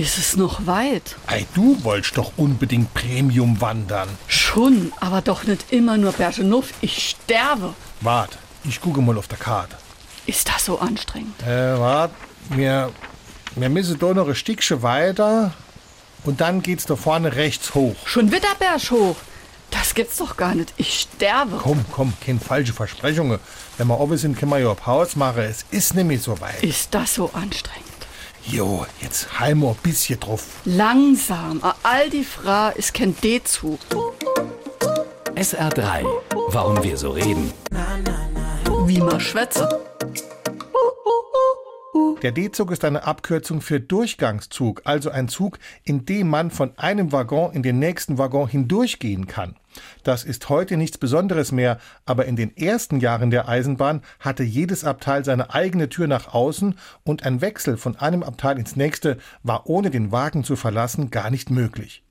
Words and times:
ist 0.00 0.16
es 0.16 0.34
noch 0.34 0.66
weit. 0.66 1.16
Ei, 1.26 1.46
du 1.54 1.84
wolltest 1.84 2.16
doch 2.16 2.32
unbedingt 2.38 2.94
Premium 2.94 3.60
wandern. 3.60 4.08
Schon, 4.28 4.92
aber 4.98 5.20
doch 5.20 5.44
nicht 5.44 5.72
immer 5.72 5.98
nur 5.98 6.12
Bergenuff. 6.12 6.72
Ich 6.80 7.10
sterbe. 7.10 7.74
Wart, 8.00 8.38
ich 8.64 8.80
gucke 8.80 9.02
mal 9.02 9.18
auf 9.18 9.28
der 9.28 9.36
Karte. 9.36 9.76
Ist 10.24 10.48
das 10.48 10.64
so 10.64 10.78
anstrengend? 10.78 11.42
Äh, 11.42 11.78
wart, 11.78 12.12
wir, 12.48 12.90
wir 13.56 13.68
müssen 13.68 13.98
da 13.98 14.14
noch 14.14 14.26
ein 14.26 14.34
Stückchen 14.34 14.82
weiter 14.82 15.52
und 16.24 16.40
dann 16.40 16.62
geht's 16.62 16.86
da 16.86 16.96
vorne 16.96 17.36
rechts 17.36 17.74
hoch. 17.74 17.96
Schon 18.06 18.32
wieder 18.32 18.54
Berg 18.58 18.90
hoch. 18.90 19.16
Das 19.70 19.94
gibt's 19.94 20.16
doch 20.16 20.36
gar 20.36 20.54
nicht. 20.54 20.72
Ich 20.78 21.00
sterbe. 21.00 21.58
Komm, 21.58 21.84
komm, 21.92 22.14
keine 22.24 22.40
falsche 22.40 22.72
Versprechungen. 22.72 23.38
Wenn 23.76 23.86
wir 23.86 24.00
oben 24.00 24.16
sind, 24.16 24.38
können 24.38 24.50
wir 24.50 24.58
ja 24.60 24.72
Pause 24.72 25.18
machen. 25.18 25.42
Es 25.42 25.66
ist 25.70 25.94
nämlich 25.94 26.22
so 26.22 26.40
weit. 26.40 26.62
Ist 26.62 26.94
das 26.94 27.14
so 27.14 27.30
anstrengend? 27.34 27.89
Jo, 28.46 28.86
jetzt 29.00 29.38
heim 29.38 29.60
wir 29.60 29.70
ein 29.70 29.76
bisschen 29.82 30.18
drauf. 30.18 30.60
Langsam. 30.64 31.62
A 31.62 31.74
All 31.82 32.10
die 32.10 32.24
Fra 32.24 32.70
ist 32.70 32.94
kein 32.94 33.14
D-Zug. 33.22 33.78
SR3. 35.34 36.04
Warum 36.48 36.82
wir 36.82 36.96
so 36.96 37.10
reden. 37.10 37.52
Wie 38.86 38.98
man 38.98 39.20
schwätze. 39.20 39.68
Der 42.22 42.32
D-Zug 42.32 42.70
ist 42.70 42.84
eine 42.84 43.04
Abkürzung 43.04 43.60
für 43.60 43.80
Durchgangszug, 43.80 44.82
also 44.84 45.10
ein 45.10 45.28
Zug, 45.28 45.58
in 45.84 46.04
dem 46.04 46.28
man 46.28 46.50
von 46.50 46.76
einem 46.76 47.12
Waggon 47.12 47.52
in 47.52 47.62
den 47.62 47.78
nächsten 47.78 48.18
Waggon 48.18 48.48
hindurchgehen 48.48 49.26
kann. 49.26 49.56
Das 50.02 50.24
ist 50.24 50.48
heute 50.48 50.76
nichts 50.76 50.98
Besonderes 50.98 51.52
mehr, 51.52 51.78
aber 52.04 52.26
in 52.26 52.36
den 52.36 52.56
ersten 52.56 53.00
Jahren 53.00 53.30
der 53.30 53.48
Eisenbahn 53.48 54.02
hatte 54.18 54.42
jedes 54.42 54.84
Abteil 54.84 55.24
seine 55.24 55.54
eigene 55.54 55.88
Tür 55.88 56.06
nach 56.06 56.32
außen 56.34 56.76
und 57.04 57.24
ein 57.24 57.40
Wechsel 57.40 57.76
von 57.76 57.96
einem 57.96 58.22
Abteil 58.22 58.58
ins 58.58 58.76
nächste 58.76 59.18
war 59.42 59.68
ohne 59.68 59.90
den 59.90 60.12
Wagen 60.12 60.44
zu 60.44 60.56
verlassen 60.56 61.10
gar 61.10 61.30
nicht 61.30 61.50
möglich. 61.50 62.02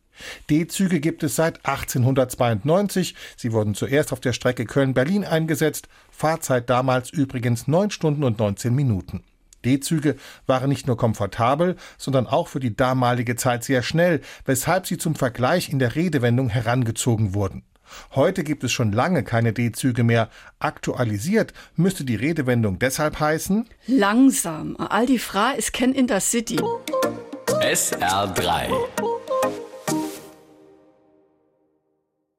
D-Züge 0.49 0.99
gibt 0.99 1.23
es 1.23 1.35
seit 1.35 1.65
1892. 1.65 3.15
Sie 3.37 3.53
wurden 3.53 3.73
zuerst 3.75 4.11
auf 4.11 4.19
der 4.19 4.33
Strecke 4.33 4.65
Köln-Berlin 4.65 5.23
eingesetzt. 5.23 5.87
Fahrzeit 6.11 6.69
damals 6.69 7.09
übrigens 7.09 7.67
9 7.67 7.91
Stunden 7.91 8.23
und 8.23 8.39
19 8.39 8.75
Minuten. 8.75 9.23
D-Züge 9.65 10.15
waren 10.47 10.69
nicht 10.69 10.87
nur 10.87 10.97
komfortabel, 10.97 11.75
sondern 11.97 12.27
auch 12.27 12.47
für 12.47 12.59
die 12.59 12.75
damalige 12.75 13.35
Zeit 13.35 13.63
sehr 13.63 13.83
schnell, 13.83 14.21
weshalb 14.45 14.87
sie 14.87 14.97
zum 14.97 15.15
Vergleich 15.15 15.69
in 15.69 15.79
der 15.79 15.95
Redewendung 15.95 16.49
herangezogen 16.49 17.33
wurden. 17.33 17.63
Heute 18.13 18.43
gibt 18.43 18.63
es 18.63 18.71
schon 18.71 18.91
lange 18.91 19.23
keine 19.23 19.53
D-Züge 19.53 20.03
mehr. 20.03 20.29
Aktualisiert 20.59 21.53
müsste 21.75 22.03
die 22.03 22.15
Redewendung 22.15 22.79
deshalb 22.79 23.19
heißen 23.19 23.67
Langsam. 23.87 24.77
All 24.77 25.05
die 25.05 25.19
Fra 25.19 25.51
ist 25.51 25.73
kein 25.73 25.93
Intercity. 25.93 26.59
SR3. 27.47 28.69